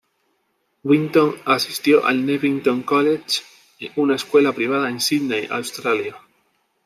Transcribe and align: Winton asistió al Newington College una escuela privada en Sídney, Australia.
Winton 0.83 1.35
asistió 1.45 2.03
al 2.07 2.25
Newington 2.25 2.81
College 2.81 3.41
una 3.97 4.15
escuela 4.15 4.51
privada 4.51 4.89
en 4.89 4.99
Sídney, 4.99 5.45
Australia. 5.51 6.15